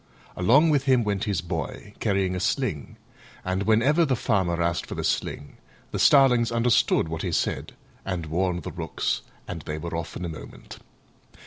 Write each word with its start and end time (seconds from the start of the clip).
Along 0.35 0.71
with 0.71 0.85
him 0.85 1.03
went 1.03 1.25
his 1.25 1.41
Boy, 1.41 1.93
carrying 1.99 2.33
a 2.35 2.39
sling: 2.39 2.97
and 3.45 3.61
whenever 3.61 4.03
the 4.03 4.15
Farmer 4.15 4.59
asked 4.59 4.87
for 4.87 4.95
the 4.95 5.03
sling 5.03 5.57
the 5.91 5.99
starlings 5.99 6.51
understood 6.51 7.07
what 7.07 7.21
he 7.21 7.31
said 7.31 7.73
and 8.03 8.25
warned 8.25 8.63
the 8.63 8.71
Rooks 8.71 9.21
and 9.47 9.61
they 9.61 9.77
were 9.77 9.95
off 9.95 10.15
in 10.15 10.25
a 10.25 10.27
moment. 10.27 10.79